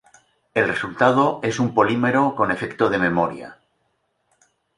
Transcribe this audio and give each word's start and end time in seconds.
El 0.55 0.67
resultado 0.67 1.41
es 1.43 1.59
un 1.59 1.75
polímero 1.75 2.33
con 2.35 2.49
efecto 2.49 2.89
de 2.89 2.97
memoria. 2.97 3.59